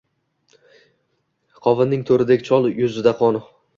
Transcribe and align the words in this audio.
Qovunning 1.67 2.03
toʻridek 2.11 2.47
chol 2.49 2.67
yuzida 2.81 3.15
qon 3.21 3.39